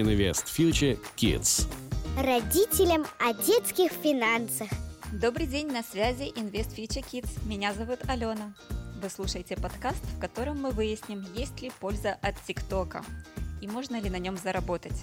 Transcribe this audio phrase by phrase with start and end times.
[0.00, 1.68] Invest Future Kids.
[2.18, 4.68] Родителям о детских финансах.
[5.12, 7.30] Добрый день, на связи Invest Future Kids.
[7.46, 8.54] Меня зовут Алена.
[9.00, 13.04] Вы слушаете подкаст, в котором мы выясним, есть ли польза от ТикТока
[13.60, 15.00] и можно ли на нем заработать.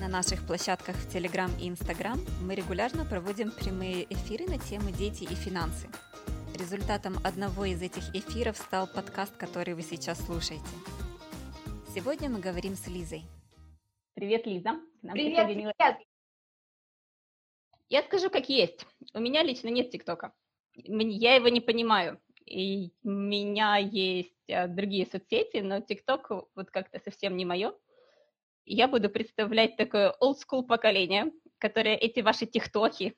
[0.00, 5.24] На наших площадках в Telegram и Instagram мы регулярно проводим прямые эфиры на темы «Дети
[5.24, 5.86] и финансы».
[6.58, 10.64] Результатом одного из этих эфиров стал подкаст, который вы сейчас слушаете.
[11.94, 13.24] Сегодня мы говорим с Лизой.
[14.18, 14.70] Привет, Лиза.
[15.02, 15.74] Нам привет, привет.
[17.88, 18.84] Я скажу, как есть.
[19.14, 20.32] У меня лично нет ТикТока.
[20.74, 22.20] Я его не понимаю.
[22.44, 27.72] И у меня есть э, другие соцсети, но ТикТок вот как-то совсем не мое.
[28.64, 33.16] Я буду представлять такое олдскул поколение, которое эти ваши тиктоки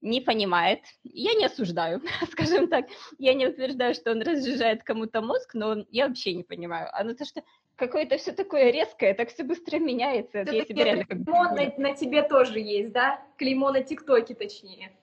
[0.00, 0.80] не понимает.
[1.04, 2.86] Я не осуждаю, скажем так.
[3.18, 6.88] Я не утверждаю, что он разжижает кому-то мозг, но я вообще не понимаю.
[6.90, 7.42] А ну то, что
[7.82, 10.38] какое-то все такое резкое, так все быстро меняется.
[10.38, 13.20] Это я себе реально как клеймо на, на тебе тоже есть, да?
[13.38, 14.92] Клеймо на ТикТоке, точнее.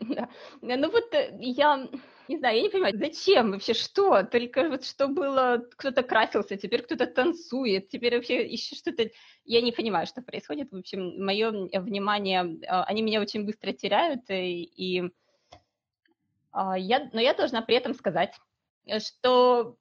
[0.00, 0.28] Да.
[0.62, 1.88] Ну вот э, я
[2.28, 4.22] не знаю, я не понимаю, зачем вообще, что?
[4.22, 9.10] Только вот что было, кто-то красился, теперь кто-то танцует, теперь вообще еще что-то,
[9.44, 10.70] я не понимаю, что происходит.
[10.70, 15.10] В общем, мое внимание, а, они меня очень быстро теряют, и, и
[16.52, 18.34] а, я, но я должна при этом сказать,
[18.98, 19.76] что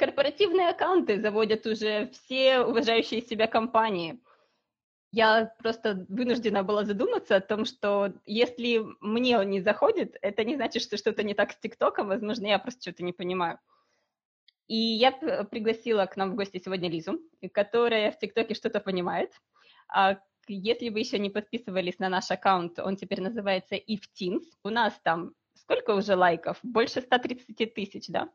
[0.00, 4.18] корпоративные аккаунты заводят уже все уважающие себя компании.
[5.12, 10.56] Я просто вынуждена была задуматься о том, что если мне он не заходит, это не
[10.56, 13.58] значит, что что-то не так с ТикТоком, возможно, я просто что-то не понимаю.
[14.68, 17.20] И я пригласила к нам в гости сегодня Лизу,
[17.52, 19.32] которая в ТикТоке что-то понимает.
[19.88, 24.44] А если вы еще не подписывались на наш аккаунт, он теперь называется If Teens.
[24.64, 26.58] У нас там сколько уже лайков?
[26.62, 28.30] Больше 130 тысяч, да?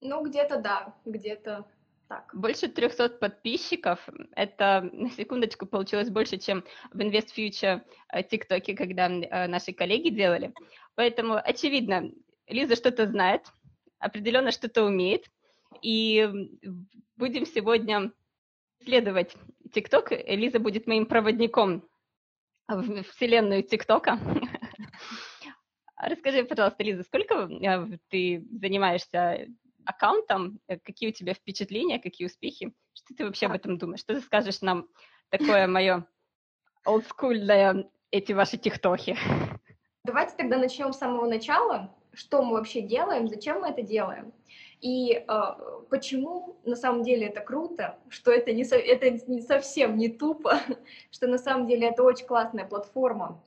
[0.00, 1.66] Ну, где-то да, где-то
[2.08, 2.34] так.
[2.34, 4.00] Больше 300 подписчиков.
[4.34, 10.08] Это, на секундочку, получилось больше, чем в Invest Future э, ТикТоке, когда э, наши коллеги
[10.08, 10.52] делали.
[10.96, 12.10] Поэтому, очевидно,
[12.48, 13.46] Лиза что-то знает,
[14.00, 15.26] определенно что-то умеет.
[15.82, 16.28] И
[17.16, 18.10] будем сегодня
[18.80, 19.36] исследовать
[19.72, 20.10] ТикТок.
[20.10, 21.88] Лиза будет моим проводником
[22.66, 24.18] в вселенную ТикТока.
[25.96, 29.46] Расскажи, пожалуйста, Лиза, сколько э, ты занимаешься
[29.90, 34.00] аккаунтом, э, какие у тебя впечатления, какие успехи, что ты вообще об этом думаешь?
[34.00, 34.88] Что ты скажешь нам
[35.28, 36.06] такое мое
[36.84, 39.16] олдскульное, эти ваши тиктохи?
[40.04, 41.94] Давайте тогда начнем с самого начала.
[42.12, 44.32] Что мы вообще делаем, зачем мы это делаем?
[44.80, 45.40] И э,
[45.90, 50.58] почему на самом деле это круто, что это не, со, это не совсем не тупо,
[51.10, 53.44] что на самом деле это очень классная платформа,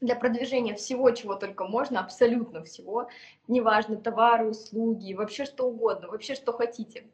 [0.00, 3.08] для продвижения всего, чего только можно, абсолютно всего,
[3.48, 7.04] неважно, товары, услуги, вообще что угодно, вообще что хотите.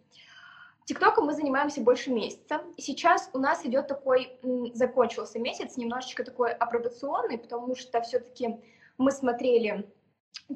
[0.85, 2.63] ТикТоком мы занимаемся больше месяца.
[2.77, 4.39] Сейчас у нас идет такой,
[4.75, 8.59] закончился месяц, немножечко такой апробационный, потому что все-таки
[8.99, 9.89] мы смотрели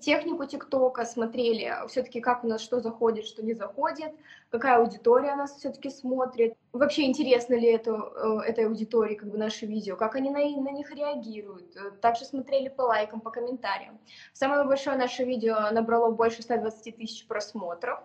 [0.00, 4.12] технику ТикТока, смотрели все-таки, как у нас что заходит, что не заходит,
[4.50, 9.66] какая аудитория нас все-таки смотрит, вообще интересно ли это, э, этой аудитории как бы наши
[9.66, 12.00] видео, как они на, на них реагируют.
[12.00, 13.98] Также смотрели по лайкам, по комментариям.
[14.32, 18.00] Самое большое наше видео набрало больше 120 тысяч просмотров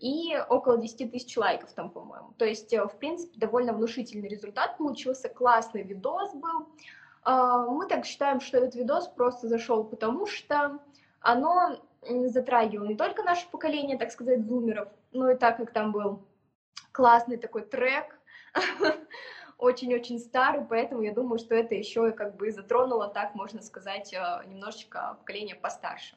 [0.00, 2.34] и около 10 тысяч лайков там, по-моему.
[2.36, 6.66] То есть, э, в принципе, довольно внушительный результат получился, классный видос был.
[7.24, 10.80] А, мы так считаем, что этот видос просто зашел, потому что
[11.22, 11.80] оно
[12.26, 16.26] затрагивало не только наше поколение, так сказать, зумеров, но и так как там был
[16.92, 18.18] классный такой трек,
[19.58, 24.12] очень-очень старый, поэтому я думаю, что это еще и как бы затронуло, так можно сказать,
[24.12, 26.16] э, немножечко поколение постарше.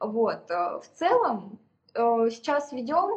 [0.00, 1.60] Вот, э, в целом,
[1.94, 3.16] сейчас ведем,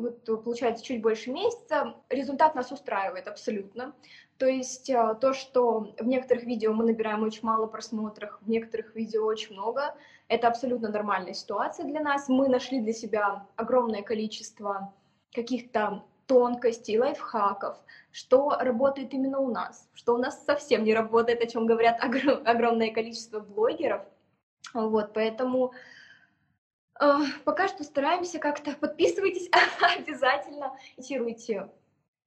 [0.00, 3.94] вот получается чуть больше месяца, результат нас устраивает абсолютно.
[4.38, 4.86] То есть
[5.20, 9.94] то, что в некоторых видео мы набираем очень мало просмотров, в некоторых видео очень много,
[10.28, 12.28] это абсолютно нормальная ситуация для нас.
[12.28, 14.92] Мы нашли для себя огромное количество
[15.32, 17.76] каких-то тонкостей, лайфхаков,
[18.10, 22.92] что работает именно у нас, что у нас совсем не работает, о чем говорят огромное
[22.92, 24.02] количество блогеров.
[24.74, 25.76] Вот, поэтому э,
[27.44, 29.50] пока что стараемся как-то подписывайтесь
[29.98, 31.70] обязательно, инициируйте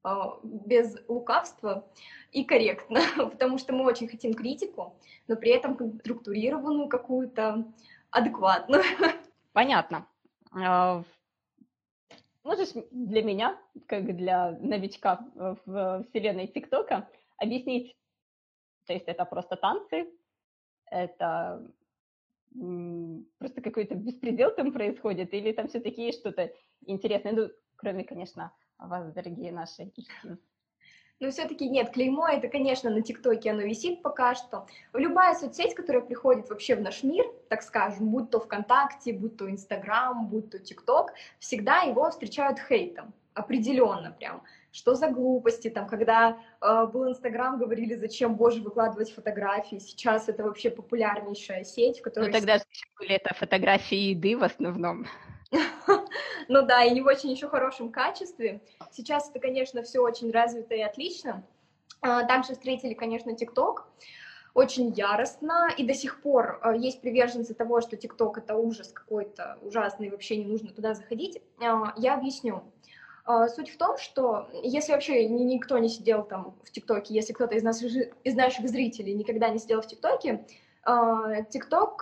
[0.03, 0.09] э,
[0.43, 1.87] без лукавства
[2.31, 7.65] и корректно, потому что мы очень хотим критику, но при этом структурированную какую-то,
[8.11, 8.83] адекватную.
[9.53, 10.07] Понятно.
[10.51, 11.03] А,
[12.43, 13.57] можешь для меня,
[13.87, 17.07] как для новичка в вселенной ТикТока,
[17.37, 17.95] объяснить,
[18.85, 20.09] то есть это просто танцы,
[20.89, 21.63] это
[22.51, 26.51] просто какой-то беспредел там происходит, или там все-таки есть что-то
[26.85, 30.37] интересное, ну, кроме, конечно, вас, дорогие наши истины.
[31.21, 34.67] Но все-таки нет, клеймо это, конечно, на ТикТоке оно висит пока что.
[34.93, 39.49] Любая соцсеть, которая приходит вообще в наш мир, так скажем, будь то ВКонтакте, будь то
[39.49, 44.43] Инстаграм, будь то ТикТок, всегда его встречают хейтом, определенно прям.
[44.71, 50.43] Что за глупости, там, когда э, был Инстаграм, говорили, зачем, боже, выкладывать фотографии, сейчас это
[50.43, 52.27] вообще популярнейшая сеть, в которой...
[52.27, 52.59] Ну тогда
[52.99, 55.05] были это фотографии еды в основном.
[56.47, 58.61] Ну да, и не в очень еще хорошем качестве.
[58.91, 61.43] Сейчас это, конечно, все очень развито и отлично.
[62.01, 63.87] А, также встретили, конечно, ТикТок
[64.55, 69.59] очень яростно, и до сих пор а, есть приверженцы того, что ТикТок это ужас какой-то
[69.61, 71.41] ужасный, вообще не нужно туда заходить.
[71.61, 72.63] А, я объясню.
[73.55, 77.63] Суть в том, что если вообще никто не сидел там в ТикТоке, если кто-то из,
[77.63, 80.45] нас, из наших зрителей никогда не сидел в ТикТоке,
[81.49, 82.01] ТикТок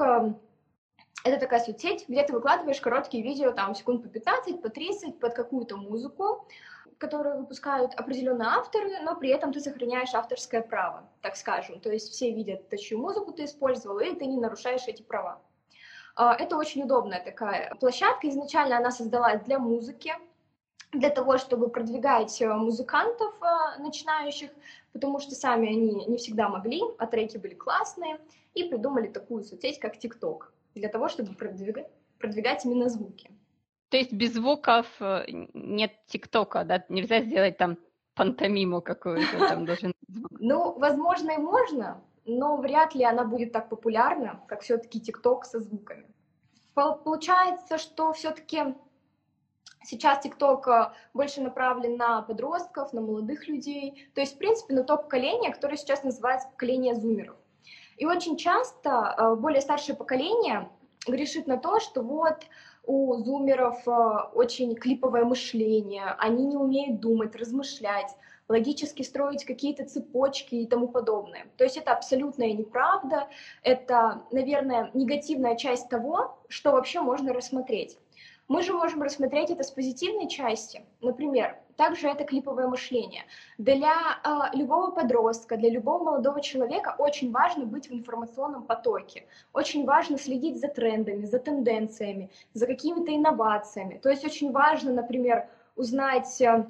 [1.24, 5.34] это такая соцсеть, где ты выкладываешь короткие видео, там, секунд по 15, по 30, под
[5.34, 6.48] какую-то музыку,
[6.98, 11.80] которую выпускают определенные авторы, но при этом ты сохраняешь авторское право, так скажем.
[11.80, 15.42] То есть все видят, чью музыку ты использовал, и ты не нарушаешь эти права.
[16.16, 18.30] А, это очень удобная такая площадка.
[18.30, 20.14] Изначально она создалась для музыки,
[20.92, 24.50] для того, чтобы продвигать э, музыкантов э, начинающих,
[24.94, 28.20] потому что сами они не всегда могли, а треки были классные,
[28.54, 30.46] и придумали такую соцсеть, как TikTok
[30.76, 31.90] для того, чтобы продвигать,
[32.20, 33.30] продвигать именно звуки.
[33.90, 36.84] То есть без звуков э, нет ТикТока, да?
[36.90, 37.78] Нельзя сделать там
[38.16, 39.94] пантомиму какую-то, там должен.
[40.32, 45.60] Ну, возможно, и можно, но вряд ли она будет так популярна, как все-таки ТикТок со
[45.60, 46.06] звуками.
[46.74, 48.76] Получается, что все-таки
[49.84, 54.84] сейчас ТикТок э, больше направлен на подростков, на молодых людей, то есть, в принципе, на
[54.84, 57.36] то поколение, которое сейчас называется поколение зумеров.
[57.98, 60.70] И очень часто э, более старшее поколение
[61.08, 62.44] грешит на то, что вот
[62.86, 63.92] у зумеров э,
[64.34, 68.16] очень клиповое мышление, они не умеют думать, размышлять,
[68.48, 71.48] логически строить какие-то цепочки и тому подобное.
[71.58, 73.28] То есть это абсолютная неправда,
[73.62, 77.98] это, наверное, негативная часть того, что вообще можно рассмотреть.
[78.48, 80.86] Мы же можем рассмотреть это с позитивной части.
[81.02, 83.24] Например, также это клиповое мышление.
[83.58, 89.26] Для э, любого подростка, для любого молодого человека очень важно быть в информационном потоке.
[89.52, 94.00] Очень важно следить за трендами, за тенденциями, за какими-то инновациями.
[94.02, 96.42] То есть очень важно, например, узнать...
[96.42, 96.66] Э,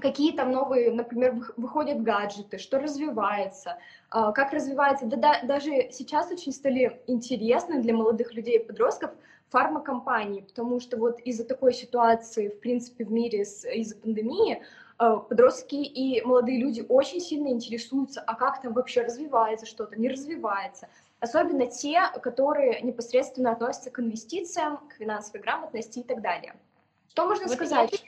[0.00, 3.78] какие там новые, например, выходят гаджеты, что развивается,
[4.10, 5.06] а, как развивается.
[5.06, 9.12] Да, да, даже сейчас очень стали интересны для молодых людей и подростков
[9.50, 14.62] фармакомпании, потому что вот из-за такой ситуации, в принципе, в мире из-за пандемии,
[14.98, 20.08] а, подростки и молодые люди очень сильно интересуются, а как там вообще развивается что-то, не
[20.08, 20.88] развивается.
[21.20, 26.54] Особенно те, которые непосредственно относятся к инвестициям, к финансовой грамотности и так далее.
[27.08, 28.04] Что можно вот сказать?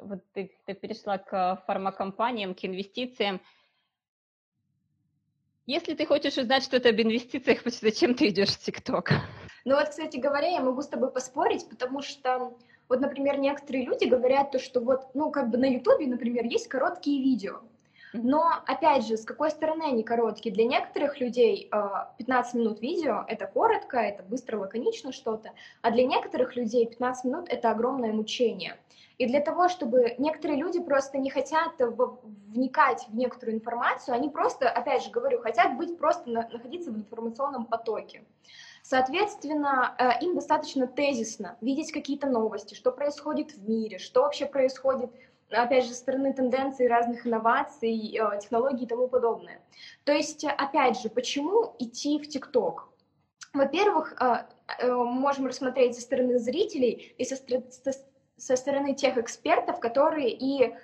[0.00, 3.40] вот ты, ты перешла к фармакомпаниям, к инвестициям.
[5.70, 9.12] Если ты хочешь узнать что-то об инвестициях, зачем ты идешь в ТикТок?
[9.64, 12.58] Ну вот, кстати говоря, я могу с тобой поспорить, потому что,
[12.88, 16.66] вот, например, некоторые люди говорят то, что вот, ну, как бы на Ютубе, например, есть
[16.66, 17.60] короткие видео,
[18.12, 20.54] но, опять же, с какой стороны они короткие?
[20.54, 21.70] Для некоторых людей
[22.18, 25.52] 15 а, минут видео— это коротко, это быстро, лаконично что-то,
[25.82, 28.78] а для некоторых людей 15 минут— это огромное мучение.
[29.18, 34.68] И для того, чтобы некоторые люди просто не хотят вникать в некоторую информацию, они просто,
[34.68, 38.24] опять же говорю, хотят быть просто находиться в информационном потоке.
[38.82, 45.10] Соответственно, э, им достаточно тезисно видеть какие-то новости, что происходит в мире, что вообще происходит
[45.50, 49.60] опять же, со стороны тенденций разных инноваций, э, технологий и тому подобное.
[50.04, 52.88] То есть, опять же, почему идти в ТикТок?
[53.52, 57.36] Во-первых, э, можем рассмотреть со стороны зрителей и со,
[58.36, 60.74] со стороны тех экспертов, которые и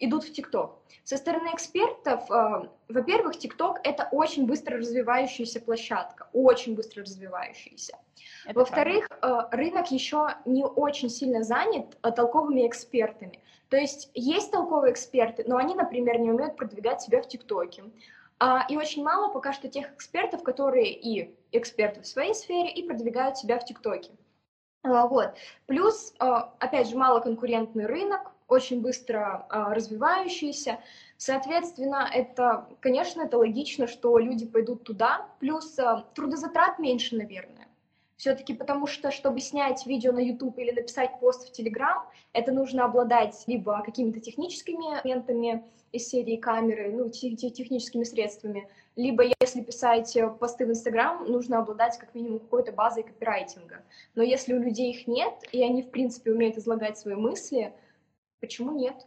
[0.00, 0.78] идут в ТикТок.
[1.04, 7.98] Со стороны экспертов, э, во-первых, ТикТок— это очень быстро развивающаяся площадка, очень быстро развивающаяся.
[8.52, 13.40] Во-вторых, э, рынок еще не очень сильно занят э, толковыми экспертами.
[13.68, 17.84] То есть есть толковые эксперты, но они, например, не умеют продвигать себя в ТикТоке.
[18.42, 22.86] А, и очень мало пока что тех экспертов, которые и эксперты в своей сфере, и
[22.86, 24.10] продвигают себя в ТикТоке.
[24.82, 25.34] Вот.
[25.66, 30.80] Плюс, опять же, малоконкурентный рынок, очень быстро а, развивающиеся.
[31.16, 37.68] Соответственно, это, конечно, это логично, что люди пойдут туда, плюс а, трудозатрат меньше, наверное.
[38.16, 42.02] Все-таки потому что, чтобы снять видео на YouTube или написать пост в Telegram,
[42.34, 49.62] это нужно обладать либо какими-то техническими моментами из серии камеры, ну, техническими средствами, либо если
[49.62, 53.82] писать посты в Instagram, нужно обладать как минимум какой-то базой копирайтинга.
[54.14, 57.72] Но если у людей их нет, и они, в принципе, умеют излагать свои мысли,
[58.40, 59.06] Почему нет?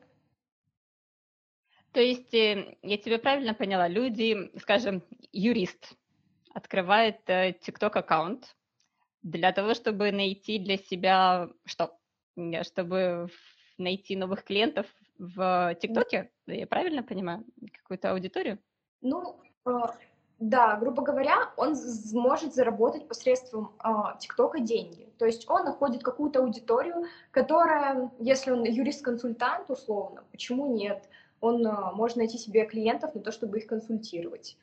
[1.92, 5.96] То есть, э, я тебя правильно поняла, люди, скажем, юрист
[6.54, 8.56] открывает э, TikTok аккаунт
[9.22, 11.98] для того, чтобы найти для себя что?
[12.64, 13.30] Чтобы
[13.78, 14.88] найти новых клиентов
[15.20, 16.32] в ТикТоке?
[16.48, 17.46] Я правильно понимаю?
[17.74, 18.60] Какую-то аудиторию?
[19.02, 19.70] Ну, э,
[20.50, 25.08] да, грубо говоря, он сможет заработать посредством а, ТикТока деньги.
[25.18, 31.08] То есть он находит какую-то аудиторию, которая, если он юрист-консультант условно, почему нет?
[31.40, 34.58] Он а, может найти себе клиентов на то, чтобы их консультировать.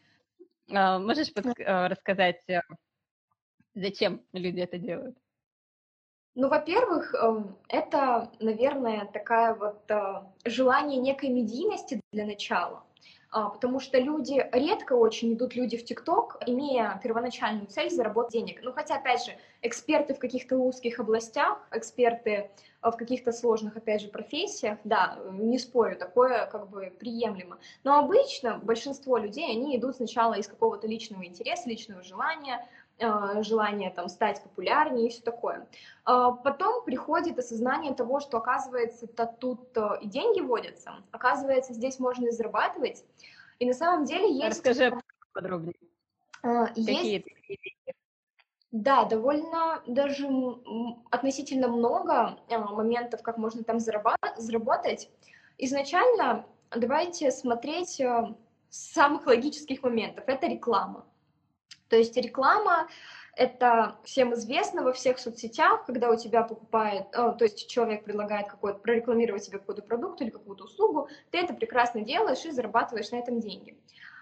[0.71, 2.61] А, можешь под, рассказать, э,
[3.75, 5.17] зачем люди это делают?
[6.35, 9.91] Ну, во-первых, эм, это, наверное, такая вот
[10.45, 12.85] желание некой медийности для начала.
[13.33, 18.61] А, потому что люди, редко очень идут люди в ТикТок, имея первоначальную цель заработать денег.
[18.63, 19.33] Ну, хотя, опять же,
[19.63, 22.51] эксперты в каких-то узких областях, эксперты
[22.83, 27.59] в каких-то сложных, опять же, профессиях, да, не спорю, такое как бы приемлемо.
[27.85, 32.67] Но обычно большинство людей, они идут сначала из какого-то личного интереса, личного желания,
[33.43, 35.67] желание там стать популярнее и все такое.
[36.05, 41.99] А, потом приходит осознание того, что оказывается -то тут э, и деньги водятся, оказывается здесь
[41.99, 43.05] можно и зарабатывать.
[43.59, 44.65] И на самом деле есть...
[44.65, 44.93] Расскажи
[45.33, 45.75] подробнее.
[46.43, 47.27] А, есть...
[48.73, 50.29] Да, довольно даже
[51.11, 55.11] относительно много моментов, как можно там заработать.
[55.59, 58.35] Изначально давайте смотреть э,
[58.69, 60.25] с самых логических моментов.
[60.29, 61.05] Это реклама.
[61.91, 62.89] То есть реклама
[63.37, 68.49] это всем известно во всех соцсетях, когда у тебя покупает, э, то есть человек предлагает
[68.49, 73.17] какой-то, прорекламировать себе какой-то продукт или какую-то услугу, ты это прекрасно делаешь и зарабатываешь на
[73.17, 73.77] этом деньги.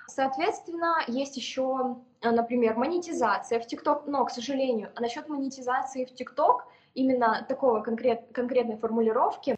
[0.06, 6.64] Соответственно, есть еще, э, например, монетизация в ТикТок, но, к сожалению, насчет монетизации в ТикТок,
[6.94, 9.56] именно такого конкрет, конкретной формулировки,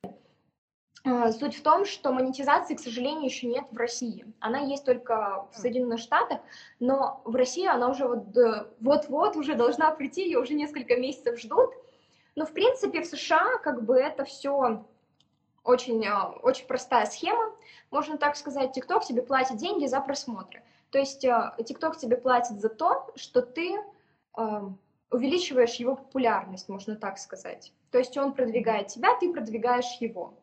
[1.04, 4.26] суть в том, что монетизации, к сожалению, еще нет в России.
[4.38, 6.40] Она есть только в Соединенных Штатах,
[6.78, 11.71] но в России она уже вот-вот уже должна прийти, ее уже несколько месяцев ждут.
[12.37, 14.85] Но, в принципе, в США как бы это все
[15.64, 17.52] очень, а, очень простая схема.
[17.90, 20.62] Можно так сказать, TikTok тебе платит деньги за просмотры.
[20.90, 23.78] То есть а, TikTok тебе платит за то, что ты
[25.11, 27.73] увеличиваешь его популярность, можно так сказать.
[27.90, 30.35] То есть он продвигает тебя, ты продвигаешь его.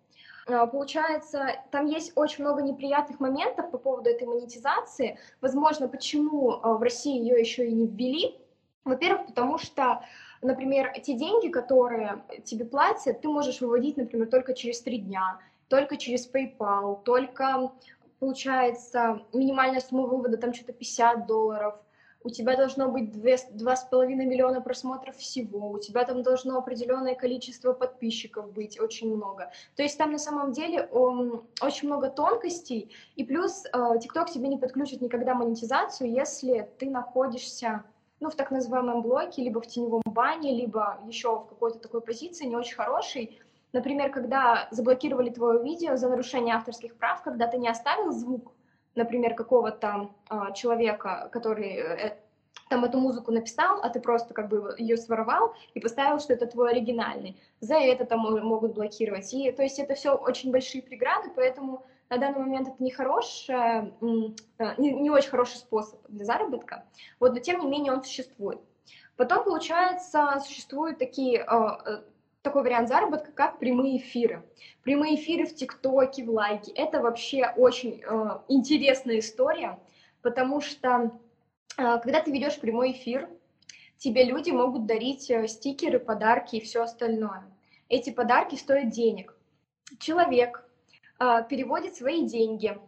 [0.47, 5.19] А, получается, там есть очень много неприятных моментов по поводу этой монетизации.
[5.41, 8.37] Возможно, почему а, в России ее еще и не ввели.
[8.85, 10.03] Во-первых, потому что,
[10.41, 15.97] например, те деньги, которые тебе платят, ты можешь выводить, например, только через три дня, только
[15.97, 17.73] через PayPal, только,
[18.19, 21.75] получается, минимальная сумма вывода там что-то 50 долларов
[22.23, 27.15] у тебя должно быть два с половиной миллиона просмотров всего, у тебя там должно определенное
[27.15, 29.51] количество подписчиков быть, очень много.
[29.75, 30.83] То есть там на самом деле
[31.61, 37.83] очень много тонкостей, и плюс uh, TikTok тебе не подключит никогда монетизацию, если ты находишься
[38.19, 42.45] ну, в так называемом блоке, либо в теневом бане, либо еще в какой-то такой позиции
[42.45, 43.39] не очень хорошей.
[43.73, 48.53] Например, когда заблокировали твое видео за нарушение авторских прав, когда ты не оставил звук,
[48.97, 52.17] например, какого-то а, человека, который э,
[52.69, 56.47] там эту музыку написал, а ты просто как бы ее своровал и поставил, что это
[56.47, 57.39] твой оригинальный.
[57.61, 59.33] За это там могут блокировать.
[59.33, 63.55] И то есть это все очень большие преграды, поэтому на данный момент это не хороший,
[63.55, 63.91] э,
[64.77, 66.85] не, не очень хороший способ для заработка.
[67.19, 68.59] Вот, но тем не менее он существует.
[69.15, 72.03] Потом, получается, существуют такие а,
[72.47, 74.41] такой вариант заработка, как прямые эфиры.
[74.83, 76.71] Прямые эфиры в ТикТоке, в Лайке.
[76.71, 79.77] Это вообще очень э, интересная история,
[80.21, 81.11] потому что
[81.77, 83.29] э, когда ты ведешь прямой эфир,
[83.97, 87.43] тебе люди могут дарить э, стикеры, подарки и все остальное.
[87.89, 89.35] Эти подарки стоят денег.
[89.99, 90.63] Человек
[91.19, 92.79] э, переводит свои деньги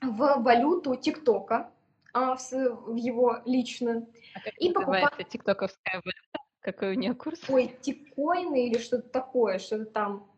[0.00, 1.70] в валюту ТикТока,
[2.14, 2.50] э, в,
[2.86, 4.08] в его личную.
[4.34, 5.28] А как и покупает...
[5.28, 6.29] тиктоковская валюта?
[6.60, 7.40] Какой у нее курс?
[7.48, 10.30] Ой, тикоины или что-то такое, что-то там,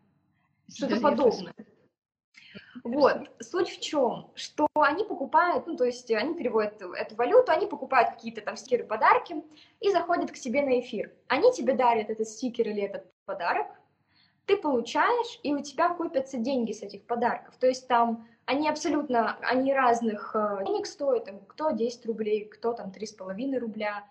[0.69, 1.53] что-то подобное.
[2.83, 7.65] Вот, суть в чем, что они покупают, ну, то есть они переводят эту валюту, они
[7.67, 9.43] покупают какие-то там стикеры, подарки
[9.79, 11.13] и заходят к тебе на эфир.
[11.27, 13.67] Они тебе дарят этот стикер или этот подарок,
[14.45, 17.55] ты получаешь, и у тебя копятся деньги с этих подарков.
[17.57, 22.73] То есть там они абсолютно, они разных э, денег стоят, там, кто 10 рублей, кто
[22.73, 24.03] там 3,5 рубля,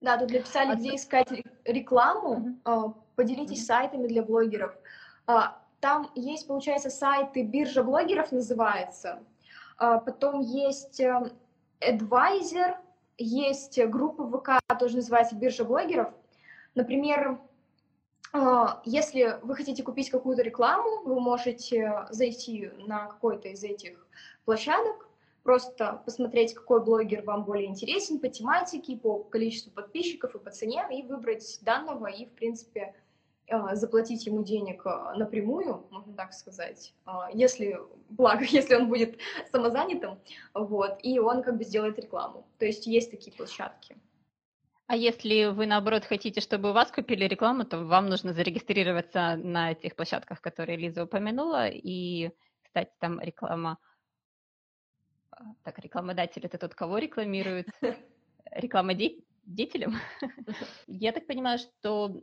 [0.00, 1.28] да, тут написали, а где искать
[1.64, 2.60] рекламу.
[2.64, 2.94] Uh-huh.
[3.16, 4.76] Поделитесь сайтами для блогеров.
[5.26, 9.24] А, там есть, получается, сайты биржа блогеров называется.
[9.76, 11.32] А, потом есть эм,
[11.80, 12.76] Advisor,
[13.16, 16.12] есть группа ВК, тоже называется биржа блогеров.
[16.76, 17.40] Например,
[18.32, 24.06] а, если вы хотите купить какую-то рекламу, вы можете зайти на какой-то из этих
[24.44, 25.07] площадок,
[25.48, 30.86] просто посмотреть, какой блогер вам более интересен по тематике, по количеству подписчиков и по цене,
[30.92, 32.94] и выбрать данного, и, в принципе,
[33.48, 36.92] а, заплатить ему денег а, напрямую, можно так сказать,
[37.32, 37.78] если,
[38.10, 39.16] благо, если он будет
[39.50, 40.18] самозанятым,
[40.52, 42.46] вот, и он как бы сделает рекламу.
[42.58, 43.96] То есть есть такие площадки.
[44.86, 49.72] А если вы, наоборот, хотите, чтобы у вас купили рекламу, то вам нужно зарегистрироваться на
[49.72, 53.78] этих площадках, которые Лиза упомянула, и, кстати, там реклама...
[55.38, 57.68] А, так, рекламодатель— это тот, кого рекламирует?
[58.50, 59.94] Рекламодетелем?
[60.86, 62.20] Я так понимаю, что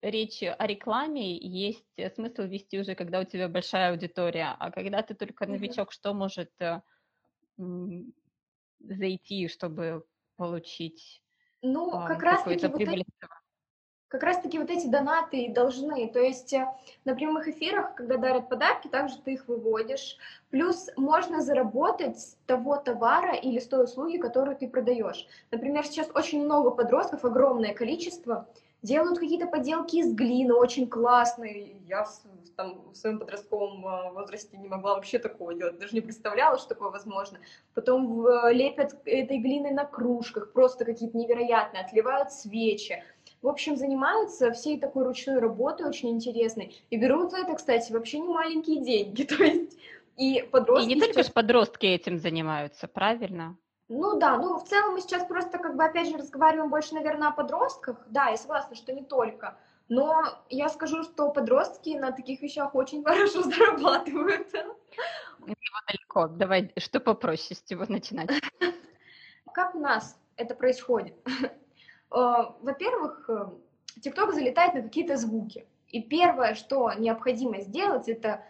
[0.00, 5.14] речь о рекламе есть смысл вести уже, когда у тебя большая аудитория, а когда ты
[5.14, 6.80] только новичок, что может э,
[8.78, 11.22] зайти, чтобы получить
[11.62, 13.06] ну, как раз-таки вот эти,
[14.08, 16.66] как раз-таки вот эти донаты должны, то есть э,
[17.04, 20.18] на прямых эфирах, когда дарят подарки, также ты их выводишь,
[20.50, 25.26] плюс можно заработать с того товара или с той услуги, которую ты продаешь.
[25.50, 28.46] Например, сейчас очень много подростков, огромное количество,
[28.82, 31.78] делают какие-то поделки из глины, очень классные.
[31.88, 32.06] Я
[32.54, 36.68] там, в своем подростковом а, возрасте не могла вообще такого делать, даже не представляла, что
[36.68, 37.38] такое возможно.
[37.74, 43.02] Потом лепят этой глиной на кружках, просто какие-то невероятные, отливают свечи.
[43.44, 46.74] В общем, занимаются всей такой ручной работой очень интересной.
[46.88, 49.22] И берут за это, кстати, вообще не маленькие деньги.
[49.24, 49.76] То есть
[50.16, 50.90] и подростки...
[50.90, 51.30] И не только сейчас...
[51.30, 53.58] подростки этим занимаются, правильно?
[53.88, 57.28] Ну да, ну в целом мы сейчас просто как бы опять же разговариваем больше, наверное,
[57.28, 57.98] о подростках.
[58.08, 59.58] Да, я согласна, что не только.
[59.90, 64.54] Но я скажу, что подростки на таких вещах очень хорошо зарабатывают.
[64.54, 66.28] Его далеко.
[66.28, 68.30] Давай, что попроще с чего начинать?
[69.52, 71.14] Как у нас это происходит?
[72.14, 73.28] Э, во-первых,
[74.00, 75.66] TikTok э, залетает на какие-то звуки.
[75.88, 78.44] И первое, что необходимо сделать, это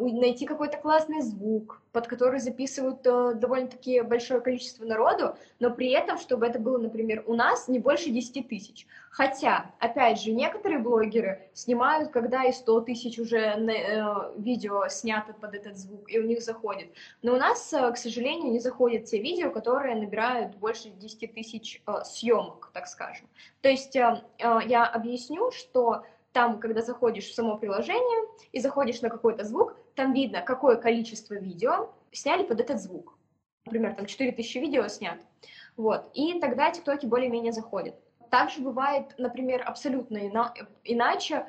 [0.00, 6.18] найти какой-то классный звук, под который записывают э, довольно-таки большое количество народу, но при этом,
[6.18, 8.86] чтобы это было, например, у нас не больше 10 тысяч.
[9.10, 15.54] Хотя, опять же, некоторые блогеры снимают, когда и 100 тысяч уже э, видео снято под
[15.54, 16.88] этот звук, и у них заходит.
[17.20, 21.82] Но у нас, э, к сожалению, не заходят те видео, которые набирают больше 10 тысяч
[21.86, 23.28] э, съемок, так скажем.
[23.60, 29.02] То есть э, э, я объясню, что там, когда заходишь в само приложение и заходишь
[29.02, 33.16] на какой-то звук, там видно, какое количество видео сняли под этот звук.
[33.66, 35.18] Например, там 4000 видео снят.
[35.76, 36.10] Вот.
[36.14, 37.94] И тогда тиктоки более-менее заходят.
[38.30, 41.46] Также бывает, например, абсолютно ина- иначе.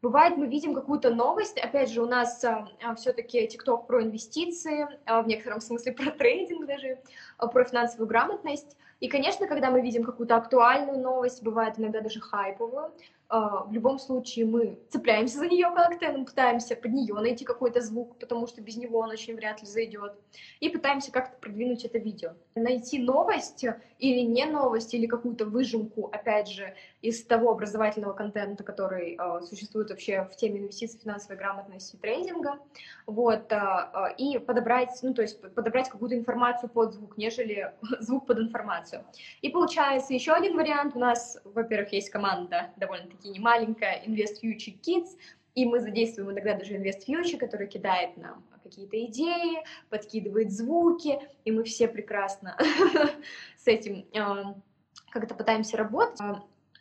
[0.00, 4.88] Бывает, мы видим какую-то новость, опять же, у нас а, а все-таки ТикТок про инвестиции,
[5.06, 6.98] а, в некотором смысле про трейдинг даже,
[7.36, 8.76] а, про финансовую грамотность.
[8.98, 12.92] И, конечно, когда мы видим какую-то актуальную новость, бывает иногда даже хайповую,
[13.32, 18.18] в любом случае мы цепляемся за нее как-то, мы пытаемся под нее найти какой-то звук,
[18.18, 20.12] потому что без него он очень вряд ли зайдет,
[20.60, 22.32] и пытаемся как-то продвинуть это видео.
[22.54, 23.64] Найти новость
[23.98, 29.90] или не новость, или какую-то выжимку, опять же, из того образовательного контента, который э, существует
[29.90, 32.58] вообще в теме инвестиций, финансовой грамотности трейдинга,
[33.06, 38.38] вот, э, и подобрать, ну, то есть подобрать какую-то информацию под звук, нежели звук под
[38.38, 39.04] информацию.
[39.42, 40.96] И получается еще один вариант.
[40.96, 45.18] У нас, во-первых, есть команда довольно-таки довольно-таки не маленькая Invest Future Kids,
[45.54, 51.50] и мы задействуем иногда даже Invest Future, который кидает нам какие-то идеи, подкидывает звуки, и
[51.50, 52.56] мы все прекрасно
[53.58, 54.62] с этим эм,
[55.10, 56.20] как-то пытаемся работать.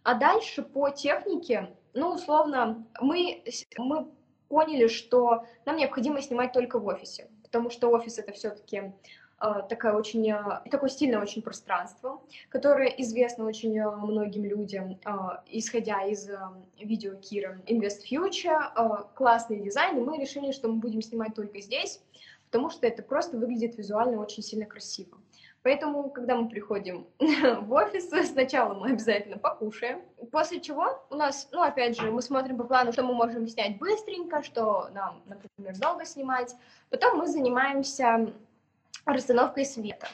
[0.04, 3.44] А дальше по технике, ну, условно, мы,
[3.78, 4.08] мы
[4.48, 8.94] поняли, что нам необходимо снимать только в офисе, потому что офис это все-таки
[9.38, 15.00] а, такая очень, а, такое стильное очень пространство, которое известно очень а, многим людям,
[15.48, 16.30] исходя из
[16.80, 22.02] видео Кира Invest Future, классный дизайн, и мы решили, что мы будем снимать только здесь,
[22.46, 25.18] потому что это просто выглядит визуально очень сильно красиво.
[25.64, 31.62] Поэтому, когда мы приходим в офис, сначала мы обязательно покушаем, после чего у нас, ну,
[31.62, 36.06] опять же, мы смотрим по плану, что мы можем снять быстренько, что нам, например, долго
[36.06, 36.56] снимать.
[36.90, 38.34] Потом мы занимаемся
[39.06, 40.08] расстановкой света.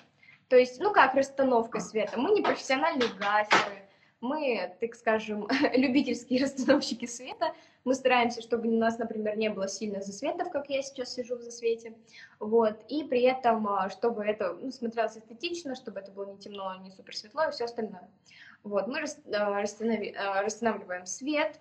[0.50, 2.20] То есть, ну как расстановкой света?
[2.20, 3.84] Мы не профессиональные гаферы,
[4.22, 7.54] мы, так скажем, любительские расстановщики света.
[7.84, 11.42] Мы стараемся, чтобы у нас, например, не было сильно засветов, как я сейчас сижу в
[11.42, 11.94] засвете.
[12.40, 12.84] Вот.
[12.90, 16.92] И при этом, а, чтобы это ну, смотрелось эстетично, чтобы это было не темно, не
[16.92, 18.10] супер светло и все остальное.
[18.64, 18.88] Вот.
[18.88, 19.04] Мы
[19.36, 19.62] а,
[20.42, 21.60] расстанавливаем свет,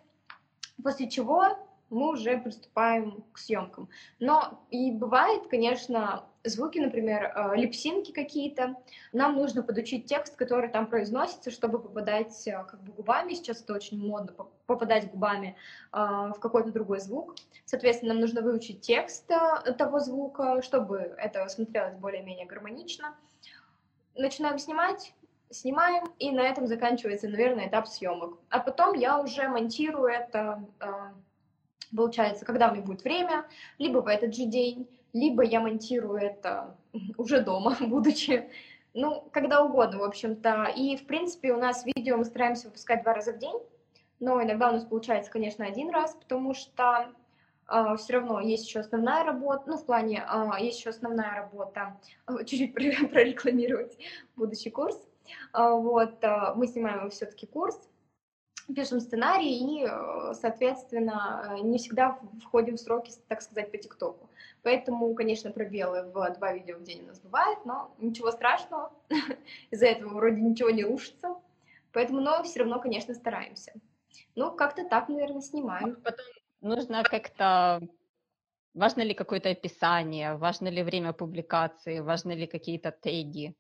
[0.83, 1.57] после чего
[1.91, 3.89] мы уже приступаем к съемкам.
[4.19, 8.77] Но и бывает, конечно, звуки, например, э, липсинки какие-то.
[9.13, 13.35] Нам нужно подучить текст, который там произносится, чтобы попадать э, как бы губами.
[13.35, 14.33] Сейчас это очень модно,
[14.67, 15.57] попадать губами
[15.93, 17.37] э, в какой-то другой звук.
[17.65, 19.31] Соответственно, нам нужно выучить текст
[19.79, 23.15] того звука, чтобы это смотрелось более-менее гармонично.
[24.15, 25.15] Начинаем снимать,
[25.51, 28.39] снимаем, и на этом заканчивается, наверное, этап съемок.
[28.49, 30.65] А потом я уже монтирую это,
[31.97, 33.47] получается, когда у меня будет время,
[33.79, 36.77] либо в этот же день, либо я монтирую это
[37.17, 38.49] уже дома, будучи,
[38.95, 40.73] ну, когда угодно, в общем-то.
[40.77, 43.59] И, в принципе, у нас видео мы стараемся выпускать два раза в день,
[44.21, 47.09] но иногда у нас получается, конечно, один раз, потому что
[47.69, 51.99] Uh, все равно есть еще основная работа, ну, в плане, uh, есть еще основная работа,
[52.29, 53.99] uh, чуть-чуть прорекламировать
[54.37, 54.97] будущий курс.
[55.53, 56.23] Вот,
[56.55, 57.77] мы снимаем все-таки курс,
[58.75, 64.29] пишем сценарий и, э, соответственно, не всегда входим в сроки, так сказать, по ТикТоку.
[64.63, 68.93] Поэтому, конечно, пробелы в два видео в день у нас бывают, но ничего страшного,
[69.71, 71.37] из-за этого вроде ничего не рушится.
[71.93, 73.73] Поэтому, но все равно, конечно, стараемся.
[74.35, 75.97] Ну, как-то так, наверное, снимаем.
[76.03, 76.27] Потом
[76.61, 77.81] нужно как-то...
[78.75, 83.55] Важно ли какое-то описание, важно ли время публикации, важны ли какие-то теги?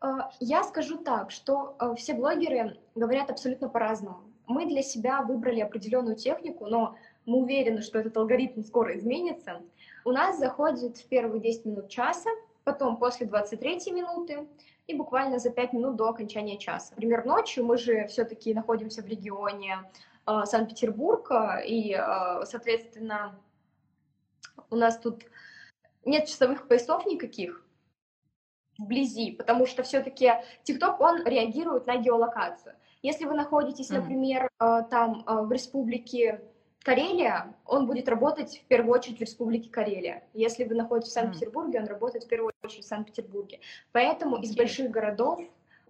[0.00, 4.22] А, я скажу так, что а, все блогеры говорят абсолютно по-разному.
[4.46, 9.60] Мы для себя выбрали определенную технику, но мы уверены, что этот алгоритм скоро изменится.
[10.04, 12.30] У нас заходит в первые 10 минут часа,
[12.64, 14.48] потом после 23 минуты
[14.86, 16.94] и буквально за 5 минут до окончания часа.
[16.94, 19.90] Например, ночью мы же все-таки находимся в регионе
[20.26, 23.38] э, Санкт-Петербурга, и, э, соответственно,
[24.70, 25.22] у нас тут
[26.04, 27.64] нет часовых поясов никаких,
[28.80, 30.32] вблизи, потому что все-таки
[30.64, 32.74] TikTok, он реагирует на геолокацию.
[33.02, 34.88] Если вы находитесь, например, mm-hmm.
[34.88, 36.40] там э, в республике
[36.82, 40.24] Карелия, он будет работать в первую очередь в республике Карелия.
[40.32, 43.60] Если вы находитесь в Санкт-Петербурге, он работает в первую очередь в Санкт-Петербурге.
[43.92, 45.40] Поэтому из больших городов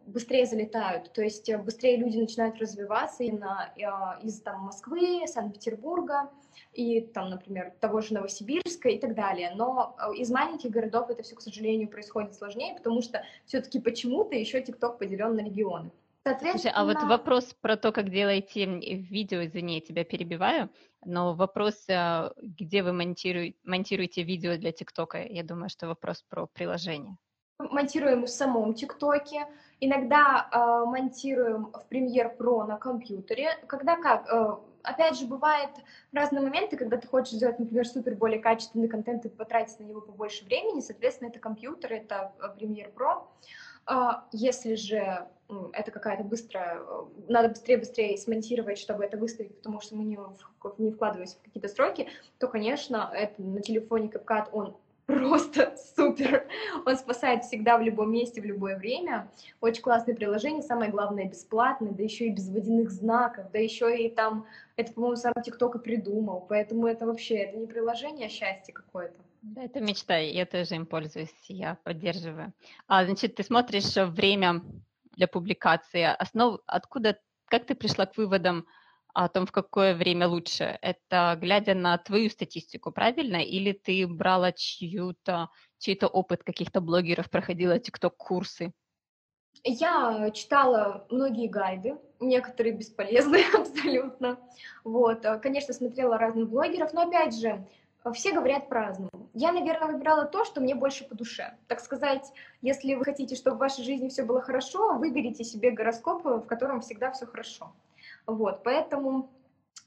[0.07, 3.73] быстрее залетают, то есть быстрее люди начинают развиваться именно
[4.23, 6.31] из там, Москвы, Санкт-Петербурга
[6.73, 9.53] и там, например, того же Новосибирска и так далее.
[9.55, 14.37] Но э, из маленьких городов это все, к сожалению, происходит сложнее, потому что все-таки почему-то
[14.37, 15.91] еще ТикТок поделен на регионы.
[16.23, 20.71] Слушай, а вот вопрос про то, как делаете видео, извини, я тебя перебиваю,
[21.05, 26.47] но вопрос, э, где вы монтируете, монтируете видео для ТикТока, я думаю, что вопрос про
[26.47, 27.17] приложение.
[27.70, 29.46] Монтируем в самом ТикТоке,
[29.81, 35.70] иногда э, монтируем в Premiere Pro на компьютере, когда как, э, опять же, бывает
[36.12, 40.01] разные моменты, когда ты хочешь сделать, например, супер более качественный контент и потратить на него
[40.01, 43.25] побольше времени, соответственно, это компьютер, это э, Premiere Pro.
[43.87, 45.27] А если же
[45.73, 50.18] это какая-то быстрая, э, надо быстрее-быстрее смонтировать, чтобы это выставить, потому что мы не,
[50.79, 54.77] не вкладываемся в какие-то сроки, то, конечно, это на телефоне CapCut, он
[55.11, 56.46] просто супер.
[56.87, 59.31] Он спасает всегда в любом месте, в любое время.
[59.61, 64.09] Очень классное приложение, самое главное, бесплатное, да еще и без водяных знаков, да еще и
[64.09, 64.46] там,
[64.77, 69.16] это, по-моему, сам ТикТок и придумал, поэтому это вообще, это не приложение, а счастье какое-то.
[69.42, 72.53] Да, это мечта, я тоже им пользуюсь, я поддерживаю.
[72.87, 74.62] А, значит, ты смотришь время
[75.16, 76.61] для публикации, основ...
[76.66, 78.66] откуда, как ты пришла к выводам
[79.14, 80.79] о том, в какое время лучше?
[80.83, 83.37] Это глядя на твою статистику, правильно?
[83.37, 88.73] Или ты брала чью-то, чей-то опыт каких-то блогеров, проходила тикток-курсы?
[89.64, 94.38] Я читала многие гайды, некоторые бесполезные абсолютно.
[94.85, 97.66] Вот, конечно, смотрела разных блогеров, но опять же,
[98.14, 99.11] все говорят по-разному.
[99.35, 101.55] Я, наверное, выбирала то, что мне больше по душе.
[101.68, 106.25] Так сказать, если вы хотите, чтобы в вашей жизни все было хорошо, выберите себе гороскоп,
[106.25, 107.73] в котором всегда все хорошо.
[108.35, 109.31] Вот, поэтому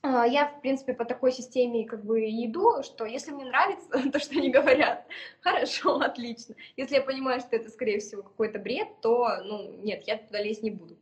[0.05, 4.19] а, я, в принципе, по такой системе как бы иду, что если мне нравится то,
[4.19, 5.07] что они говорят,
[5.41, 6.55] хорошо, отлично.
[6.75, 10.61] Если я понимаю, что это, скорее всего, какой-то бред, то, ну, нет, я туда лезть
[10.61, 10.97] не буду.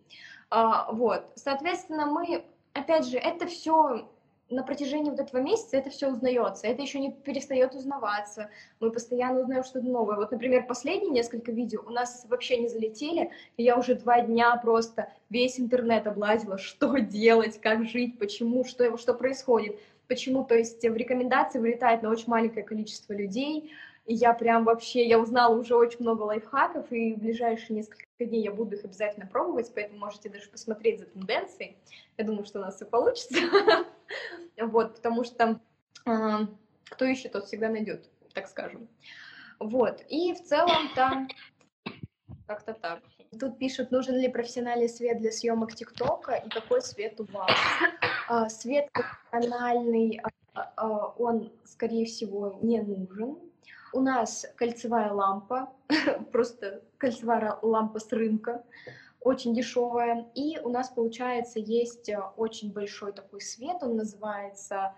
[0.51, 4.07] А, вот, соответственно, мы, опять же, это все
[4.51, 9.41] на протяжении вот этого месяца это все узнается, это еще не перестает узнаваться, мы постоянно
[9.41, 10.17] узнаем что-то новое.
[10.17, 14.55] Вот, например, последние несколько видео у нас вообще не залетели, и я уже два дня
[14.57, 20.81] просто весь интернет облазила, что делать, как жить, почему, что, что происходит, почему, то есть
[20.81, 23.71] в рекомендации вылетает на очень маленькое количество людей,
[24.05, 28.43] и я прям вообще, я узнала уже очень много лайфхаков, и в ближайшие несколько дней
[28.43, 31.77] я буду их обязательно пробовать, поэтому можете даже посмотреть за тенденцией.
[32.17, 33.35] Я думаю, что у нас все получится.
[34.59, 35.59] Вот, потому что
[36.05, 36.47] а,
[36.89, 38.87] кто ищет, тот всегда найдет, так скажем.
[39.59, 41.27] Вот, и в целом там
[42.47, 42.99] как-то так.
[43.39, 47.51] Тут пишут, нужен ли профессиональный свет для съемок ТикТока и какой свет у вас.
[48.27, 50.21] А, свет профессиональный,
[50.53, 53.37] а, а, он, скорее всего, не нужен.
[53.93, 55.73] У нас кольцевая лампа,
[56.31, 58.63] просто кольцевая лампа с рынка,
[59.21, 60.27] очень дешевая.
[60.35, 64.93] И у нас, получается, есть очень большой такой свет, он называется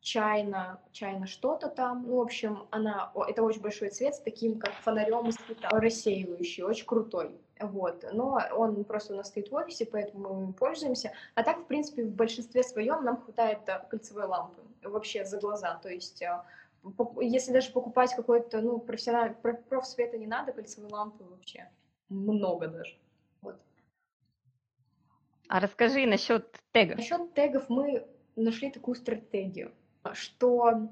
[0.00, 2.06] чайно, чайно что-то там.
[2.06, 6.62] Ну, в общем, она, это очень большой цвет с таким, как фонарем из цвета, рассеивающий,
[6.62, 7.38] очень крутой.
[7.60, 8.04] Вот.
[8.12, 11.12] Но он просто у нас стоит в офисе, поэтому мы им пользуемся.
[11.34, 15.78] А так, в принципе, в большинстве своем нам хватает э, кольцевой лампы вообще за глаза.
[15.82, 16.42] То есть э,
[17.20, 19.36] если даже покупать какой-то, ну, профессиональный,
[19.68, 21.68] профсвета не надо, кольцевой лампы вообще
[22.08, 22.96] много даже.
[25.48, 26.96] А расскажи насчет тегов.
[26.96, 28.06] Насчет тегов мы
[28.36, 29.72] нашли такую стратегию
[30.14, 30.88] что,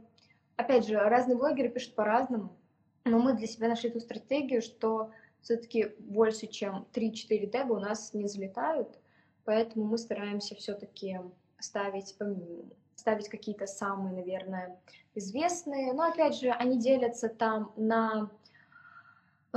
[0.56, 2.56] опять же, разные блогеры пишут по-разному,
[3.04, 8.14] но мы для себя нашли ту стратегию, что все-таки больше, чем 3-4 тега у нас
[8.14, 8.98] не залетают,
[9.44, 11.20] поэтому мы стараемся все-таки
[11.58, 12.72] ставить минимуму.
[12.96, 14.80] Ставить какие-то самые, наверное,
[15.14, 18.30] известные, но опять же, они делятся там на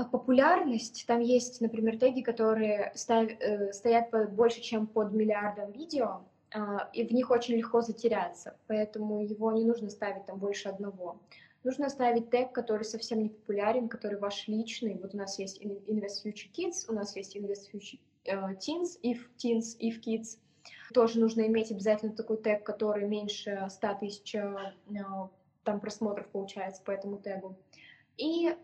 [0.05, 1.05] популярность.
[1.07, 7.05] Там есть, например, теги, которые став, э, стоят больше, чем под миллиардом видео, а, и
[7.05, 11.19] в них очень легко затеряться, поэтому его не нужно ставить там больше одного.
[11.63, 14.95] Нужно ставить тег, который совсем не популярен, который ваш личный.
[14.95, 19.19] Вот у нас есть Invest Future Kids, у нас есть Invest Future uh, Teens, If
[19.37, 20.37] Teens, If Kids.
[20.93, 25.29] Тоже нужно иметь обязательно такой тег, который меньше 100 тысяч uh,
[25.63, 27.55] там просмотров получается по этому тегу.
[28.17, 28.55] И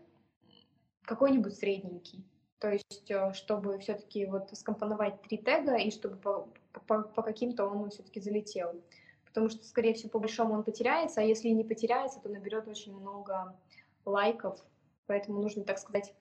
[1.06, 2.24] какой-нибудь средненький.
[2.58, 6.48] То есть, э, чтобы все-таки вот скомпоновать три тега и чтобы по,
[6.86, 8.82] по, по каким-то он все-таки залетел.
[9.24, 12.94] Потому что, скорее всего, по большому он потеряется, а если не потеряется, то наберет очень
[12.94, 13.58] много
[14.04, 14.58] лайков.
[15.06, 16.14] Поэтому нужно, так сказать,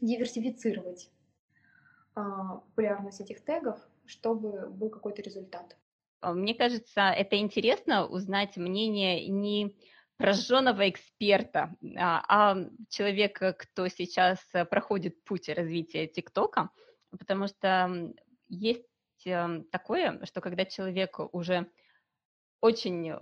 [0.00, 1.10] диверсифицировать
[2.14, 5.76] а, популярность этих тегов, чтобы был какой-то результат.
[6.20, 9.74] А, мне кажется, это интересно узнать мнение не
[10.16, 12.56] прожженного эксперта, а, а
[12.88, 16.70] человека, кто сейчас э, проходит путь развития ТикТока,
[17.10, 18.12] потому что
[18.48, 18.86] есть
[19.26, 21.68] эм, такое, что когда человек уже
[22.60, 23.14] очень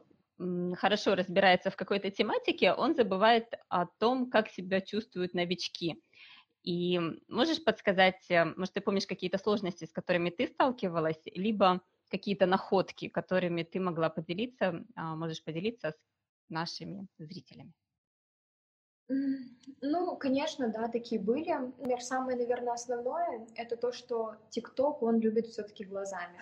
[0.76, 6.02] хорошо разбирается в какой-то тематике, он забывает о том, как себя чувствуют новички.
[6.62, 12.46] И можешь подсказать, э, может, ты помнишь какие-то сложности, с которыми ты сталкивалась, либо какие-то
[12.46, 16.11] находки, которыми ты могла поделиться, а, можешь поделиться с
[16.52, 17.72] нашими зрителями?
[19.80, 21.52] Ну, конечно, да, такие были.
[21.52, 26.40] Например, самое, наверное, основное— это то, что ТикТок, он любит все таки глазами.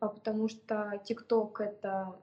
[0.00, 2.18] А потому что ТикТок— это,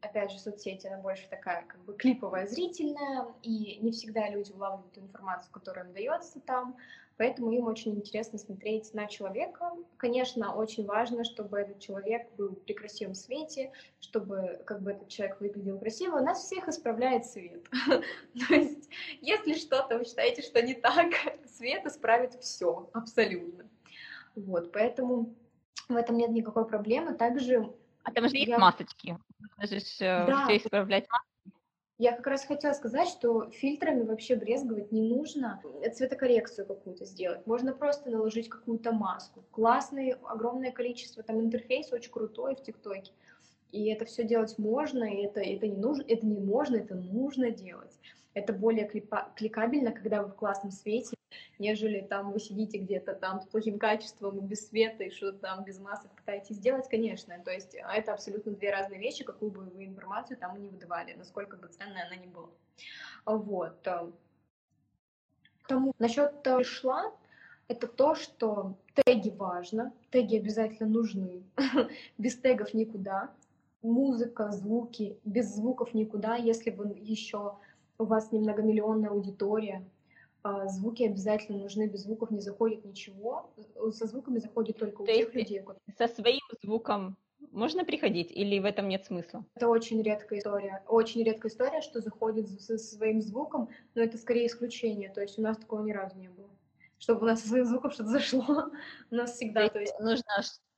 [0.00, 4.96] опять же, соцсети, она больше такая как бы клиповая, зрительная, и не всегда люди улавливают
[4.96, 6.76] информацию, которая им дается там
[7.18, 9.72] поэтому им очень интересно смотреть на человека.
[9.96, 15.40] Конечно, очень важно, чтобы этот человек был при красивом свете, чтобы как бы этот человек
[15.40, 16.16] выглядел красиво.
[16.16, 17.68] У нас всех исправляет свет.
[18.48, 18.88] То есть,
[19.20, 21.12] если что-то вы считаете, что не так,
[21.56, 23.68] свет исправит все, абсолютно.
[24.36, 25.34] Вот, поэтому
[25.88, 27.14] в этом нет никакой проблемы.
[27.14, 27.72] Также
[28.04, 29.18] а там же есть масочки.
[29.60, 30.44] Же э, да.
[30.44, 31.37] все исправлять масочки.
[31.98, 35.60] Я как раз хотела сказать, что фильтрами вообще брезговать не нужно,
[35.92, 37.44] цветокоррекцию какую-то сделать.
[37.44, 39.42] Можно просто наложить какую-то маску.
[39.50, 43.10] Классное, огромное количество, там интерфейс очень крутой в ТикТоке.
[43.72, 47.50] И это все делать можно, и это, это, не нужно, это не можно, это нужно
[47.50, 47.98] делать.
[48.32, 51.17] Это более клипа, кликабельно, когда вы в классном свете,
[51.58, 55.78] нежели там вы сидите где-то там с плохим качеством без света, и что-то там без
[55.78, 57.38] масок пытаетесь сделать, конечно.
[57.44, 61.14] То есть а это абсолютно две разные вещи, какую бы вы информацию там не выдавали,
[61.14, 62.50] насколько бы ценная она ни была.
[63.24, 63.86] Вот.
[65.66, 67.12] Тому насчет э, шла,
[67.68, 71.42] это то, что теги важно, теги обязательно нужны,
[72.18, 73.30] без тегов никуда,
[73.82, 77.58] музыка, звуки, без звуков никуда, если вы еще
[77.98, 79.84] у вас не многомиллионная аудитория,
[80.68, 83.50] звуки обязательно нужны, без звуков не заходит ничего,
[83.92, 85.62] со звуками заходит только у То тех людей.
[85.96, 87.16] Со своим звуком
[87.52, 89.44] можно приходить или в этом нет смысла?
[89.54, 90.82] Это очень редкая история.
[90.86, 95.10] Очень редкая история, что заходит со своим звуком, но это скорее исключение.
[95.10, 96.50] То есть у нас такого ни разу не было.
[96.98, 98.44] Чтобы у нас со своим звуком что-то зашло.
[99.10, 99.68] У нас всегда...
[99.68, 100.24] То есть, то есть...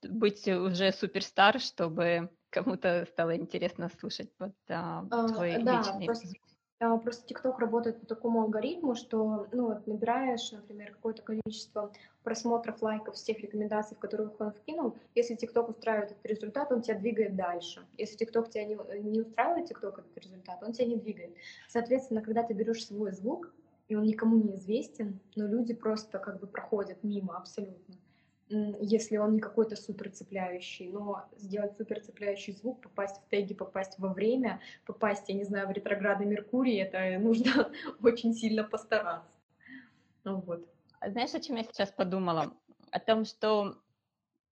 [0.03, 6.05] нужно быть уже суперстар, чтобы кому-то стало интересно слушать под а, твой а, да, личный
[6.05, 6.50] просто, а,
[7.03, 13.19] просто TikTok работает по такому алгоритму, что ну, вот набираешь, например, какое-то количество просмотров, лайков
[13.19, 14.97] с тех рекомендаций, в которых он вкинул.
[15.15, 17.87] Если TikTok устраивает этот результат, он тебя двигает дальше.
[17.99, 21.35] Если TikTok тебя не, не устраивает, TikTok этот результат, он тебя не двигает.
[21.69, 23.53] Соответственно, когда ты берешь свой звук
[23.89, 27.97] и он никому не известен, но люди просто как бы проходят мимо абсолютно
[28.51, 33.99] если он не какой-то супер цепляющий, но сделать супер цепляющий звук, попасть в теги, попасть
[33.99, 37.71] во время, попасть, я не знаю, в ретроградный Меркурий, это нужно
[38.03, 39.31] очень сильно постараться.
[40.25, 40.67] Ну вот.
[41.07, 42.53] Знаешь, о чем я сейчас подумала?
[42.91, 43.77] О том, что,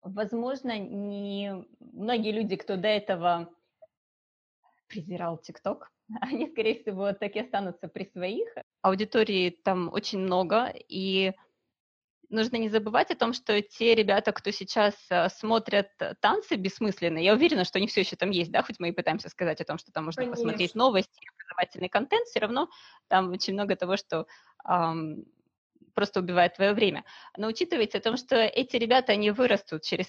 [0.03, 3.49] возможно, не многие люди, кто до этого
[4.89, 8.49] презирал ТикТок, они, скорее всего, так и останутся при своих.
[8.83, 11.33] Аудитории там очень много, и
[12.29, 15.89] нужно не забывать о том, что те ребята, кто сейчас э, смотрят
[16.21, 19.29] танцы бессмысленные, я уверена, что они все еще там есть, да, хоть мы и пытаемся
[19.29, 20.37] сказать о том, что там можно Конечно.
[20.37, 22.69] посмотреть новости, образовательный контент, все равно
[23.09, 24.27] там очень много того, что
[24.69, 25.25] эм,
[25.95, 27.05] просто убивает твое время.
[27.37, 30.09] Но учитывайте о том, что эти ребята, они вырастут через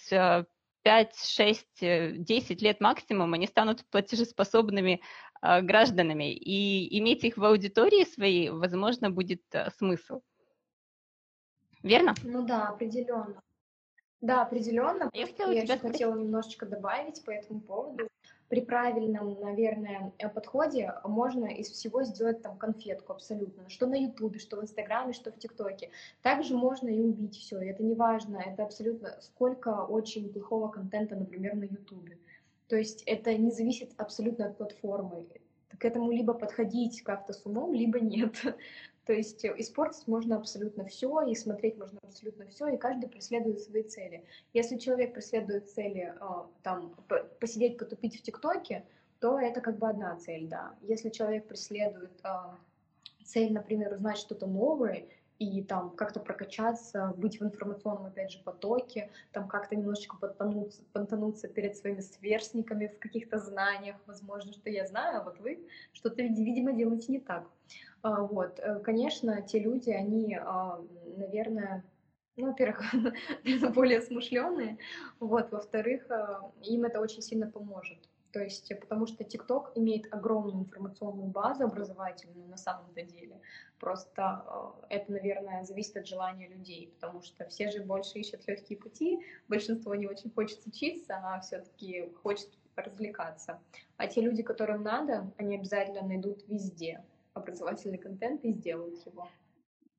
[0.86, 5.02] 5, 6, 10 лет максимум, они станут платежеспособными
[5.42, 10.22] э, гражданами, и иметь их в аудитории своей, возможно, будет э, смысл.
[11.86, 12.16] Верно?
[12.24, 13.40] Ну да, определенно.
[14.20, 15.08] Да, определенно.
[15.14, 18.08] Я, хотела, я еще хотела немножечко добавить по этому поводу.
[18.50, 23.70] При правильном, наверное, э, подходе можно из всего сделать там конфетку абсолютно.
[23.70, 25.92] Что на Ютубе, что в Инстаграме, что в ТикТоке.
[26.24, 27.60] Также можно и убить все.
[27.60, 28.38] Это не важно.
[28.38, 32.18] Это абсолютно сколько очень плохого контента, например, на Ютубе.
[32.68, 35.28] То есть это не зависит абсолютно от платформы.
[35.78, 38.34] К этому либо подходить как-то с умом, либо нет.
[39.06, 43.62] То есть э, испортить можно абсолютно все, и смотреть можно абсолютно все, и каждый преследует
[43.62, 44.26] свои цели.
[44.54, 46.96] Если человек преследует цели а, там
[47.40, 48.84] посидеть, потупить в ТикТоке,
[49.20, 50.76] то это как бы одна цель, да.
[50.82, 52.58] Если человек преследует а,
[53.24, 55.06] цель, например, узнать что-то новое
[55.38, 61.48] и там как-то прокачаться, быть в информационном, опять же, потоке, там как-то немножечко подтонуться, подтонуться
[61.48, 66.72] перед своими сверстниками в каких-то знаниях, возможно, что я знаю, а вот вы что-то, видимо,
[66.72, 67.50] делаете не так.
[68.06, 70.80] А, вот, э, конечно, те люди, они, а,
[71.18, 71.84] наверное,
[72.36, 72.84] ну, во-первых,
[73.74, 74.78] более смышленые,
[75.20, 77.98] вот, во-вторых, а, им это очень сильно поможет.
[78.32, 83.42] То есть, потому что TikTok имеет огромную информационную базу образовательную на самом-то деле.
[83.80, 84.46] Просто
[84.90, 89.96] это, наверное, зависит от желания людей, потому что все же больше ищут легкие пути, большинство
[89.96, 93.60] не очень хочет учиться, а все-таки хочет развлекаться.
[93.98, 97.04] А те люди, которым надо, они обязательно найдут везде
[97.36, 99.30] образовательный контент и сделают его.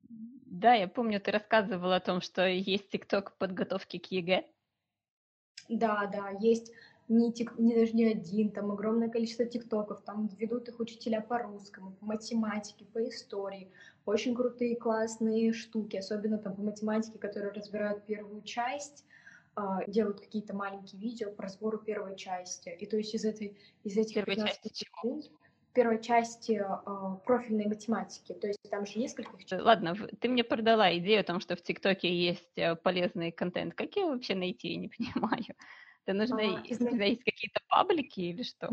[0.09, 4.45] Да, я помню, ты рассказывала о том, что есть TikTok подготовки к ЕГЭ.
[5.69, 6.71] Да, да, есть
[7.09, 11.37] не, тик, не даже не один, там огромное количество тиктоков, там ведут их учителя по
[11.39, 13.71] русскому, по математике, по истории.
[14.05, 19.05] Очень крутые, классные штуки, особенно там по математике, которые разбирают первую часть,
[19.55, 22.69] а, делают какие-то маленькие видео по разбору первой части.
[22.69, 25.21] И то есть из этой из этих Первой части чего?
[25.77, 29.29] Первой части э, профильной математики, то есть там же несколько...
[29.51, 33.75] Ладно, ты мне продала идею о том, что в ТикТоке есть э, полезный контент.
[33.75, 35.45] Как его вообще найти, я не понимаю.
[36.03, 36.89] Это нужно, а, изна...
[37.05, 38.71] есть какие-то паблики или что?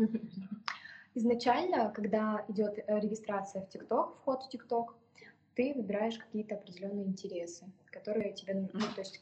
[1.13, 4.95] Изначально, когда идет э, регистрация в TikTok, вход в TikTok,
[5.53, 9.21] ты выбираешь какие-то определенные интересы, которые тебе, ну, то есть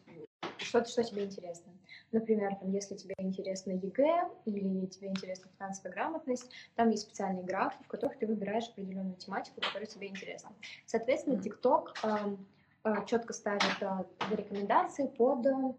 [0.58, 1.74] что, что тебе интересно.
[2.13, 7.84] Например, там, если тебе интересно ЕГЭ или тебе интересна финансовая грамотность, там есть специальные графы,
[7.84, 10.52] в которых ты выбираешь определенную тематику, которая тебе интересна.
[10.86, 12.38] Соответственно, TikTok э,
[12.84, 15.73] э, четко ставит э, рекомендации под э,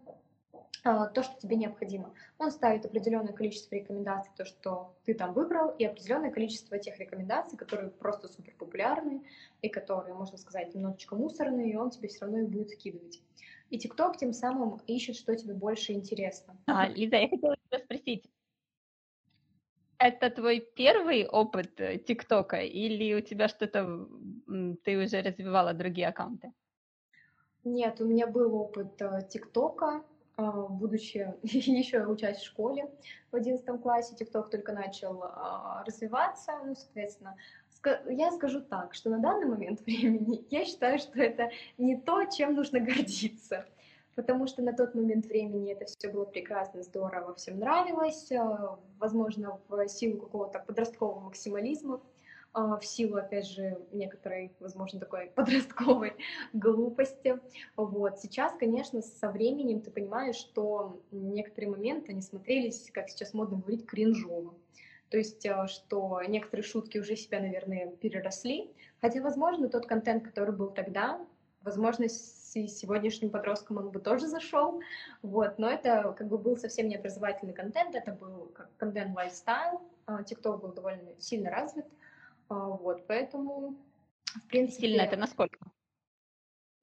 [0.83, 2.13] то, что тебе необходимо.
[2.37, 7.57] Он ставит определенное количество рекомендаций, то, что ты там выбрал, и определенное количество тех рекомендаций,
[7.57, 9.23] которые просто супер популярны
[9.61, 13.21] и которые, можно сказать, немножечко мусорные, и он тебе все равно их будет скидывать.
[13.69, 16.55] И ТикТок тем самым ищет, что тебе больше интересно.
[16.67, 18.29] А, Лиза, я хотела тебя спросить,
[19.97, 24.07] это твой первый опыт э, ТикТока или у тебя что-то,
[24.83, 26.51] ты уже развивала другие аккаунты?
[27.63, 30.03] Нет, у меня был опыт э, ТикТока,
[30.37, 32.91] а, будучи еще учась в школе
[33.31, 35.23] в 11 классе, ТикТок только начал
[35.85, 37.35] развиваться, ну, соответственно,
[38.09, 42.55] я скажу так, что на данный момент времени я считаю, что это не то, чем
[42.55, 43.65] нужно гордиться.
[44.15, 48.31] Потому что на тот момент времени это все было прекрасно, здорово, всем нравилось.
[48.31, 52.01] А, возможно, в силу какого-то подросткового максимализма,
[52.53, 56.13] а, в силу, опять же, некоторой, возможно, такой подростковой
[56.53, 57.37] глупости.
[57.75, 58.17] Вот.
[58.19, 63.85] Сейчас, конечно, со временем ты понимаешь, что некоторые моменты, они смотрелись, как сейчас модно говорить,
[63.85, 64.53] кринжово.
[65.09, 68.73] То есть, а, что некоторые шутки уже себя, наверное, переросли.
[69.01, 71.25] Хотя, возможно, тот контент, который был тогда,
[71.61, 74.81] возможно, с сегодняшним подростком он бы тоже зашел.
[75.21, 75.59] Вот.
[75.59, 79.81] Но это как бы был совсем не образовательный контент, это был контент лайфстайл.
[80.07, 81.85] TikTok был довольно сильно развит.
[82.47, 83.75] А, вот, поэтому
[84.35, 85.59] В принципе, Сильно это насколько?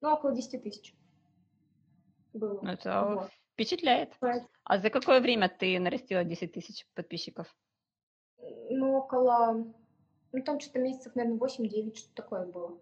[0.01, 0.93] ну, около 10 тысяч
[2.33, 2.59] было.
[2.61, 3.31] Ну, это Вот.
[3.53, 4.13] впечатляет.
[4.63, 7.47] А за какое время ты нарастила 10 тысяч подписчиков?
[8.93, 9.65] Около,
[10.31, 12.77] ну, там что-то месяцев, наверное, 8-9, что такое было.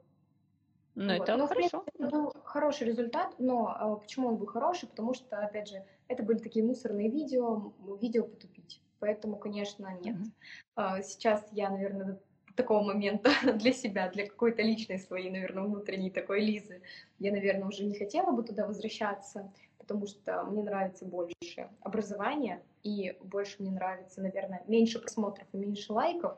[0.95, 1.29] Ну, Вот.
[1.29, 1.79] это в хорошо.
[1.85, 4.89] принципе, был хороший результат, но а, почему он был хороший?
[4.89, 8.81] Потому что, опять же, это были такие мусорные видео, видео потупить.
[8.99, 10.15] Поэтому, конечно, нет.
[10.17, 10.33] Мгм.
[10.75, 16.11] А, Сейчас я, наверное, до такого момента для себя, для какой-то личной своей, наверное, внутренней
[16.11, 16.81] такой Лизы,
[17.19, 19.51] я, наверное, уже не хотела бы туда возвращаться,
[19.81, 25.91] потому что мне нравится больше образование, и больше мне нравится, наверное, меньше просмотров и меньше
[25.91, 26.37] лайков,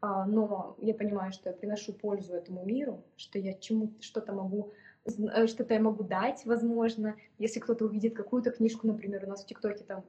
[0.00, 4.72] а, но я понимаю, что я приношу пользу этому миру, что я чему что-то могу
[5.04, 9.46] э, что-то я могу дать, возможно, если кто-то увидит какую-то книжку, например, у нас в
[9.46, 10.04] ТикТоке там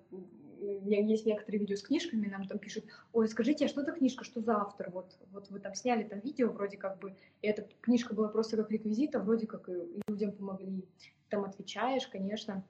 [0.86, 4.42] есть некоторые видео с книжками, нам там пишут, ой, скажите, а что это книжка, что
[4.42, 4.90] за автор?
[4.92, 8.58] Вот, вот вы там сняли там видео, вроде как бы, и эта книжка была просто
[8.58, 10.86] как реквизит, а вроде как и людям помогли.
[11.30, 12.64] Там отвечаешь, конечно,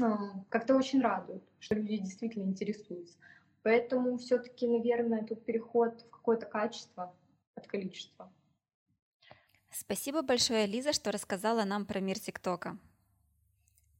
[0.00, 3.16] а, как-то очень радует, что люди действительно интересуются.
[3.62, 7.14] Поэтому все-таки, наверное, тут переход в какое-то качество
[7.54, 8.32] от количества.
[9.70, 12.78] Спасибо большое, Лиза, что рассказала нам про мир ТикТока.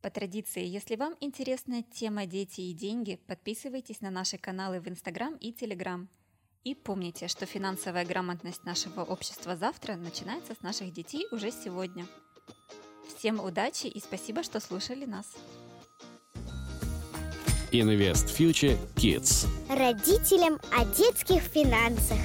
[0.05, 5.35] По традиции, если вам интересна тема «Дети и деньги», подписывайтесь на наши каналы в Инстаграм
[5.37, 6.11] и Телеграм.
[6.63, 12.05] И помните, что финансовая грамотность нашего общества завтра начинается с наших детей уже сегодня.
[13.17, 15.25] Всем удачи и спасибо, что слушали нас.
[17.73, 19.47] Invest Future Kids.
[19.75, 22.19] Родителям о детских финансах.